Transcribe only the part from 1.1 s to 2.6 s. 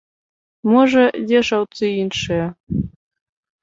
дзе шаўцы іншыя.